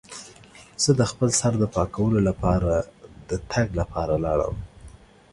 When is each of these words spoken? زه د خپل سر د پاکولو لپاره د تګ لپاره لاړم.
زه 0.83 0.91
د 0.99 1.01
خپل 1.11 1.29
سر 1.39 1.53
د 1.59 1.63
پاکولو 1.75 2.19
لپاره 2.29 2.73
د 3.29 3.31
تګ 3.51 3.67
لپاره 3.79 4.13
لاړم. 4.25 4.57